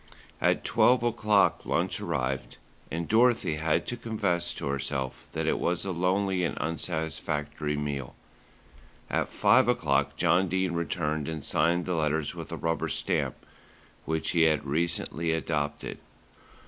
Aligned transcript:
At 0.41 0.63
twelve 0.63 1.03
o'clock 1.03 1.63
lunch 1.63 1.99
arrived, 2.01 2.57
and 2.89 3.07
Dorothy 3.07 3.57
had 3.57 3.85
to 3.85 3.95
confess 3.95 4.51
to 4.55 4.65
herself 4.65 5.29
that 5.33 5.45
it 5.45 5.59
was 5.59 5.85
a 5.85 5.91
lonely 5.91 6.43
and 6.43 6.57
unsatisfactory 6.59 7.77
meal. 7.77 8.15
At 9.11 9.29
five 9.29 9.67
o'clock 9.67 10.15
John 10.15 10.47
Dene 10.49 10.71
returned 10.73 11.27
and 11.27 11.45
signed 11.45 11.85
the 11.85 11.93
letters 11.93 12.33
with 12.33 12.51
a 12.51 12.57
rubber 12.57 12.89
stamp, 12.89 13.45
which 14.05 14.31
he 14.31 14.45
had 14.45 14.65
recently 14.65 15.33
adopted. 15.33 15.99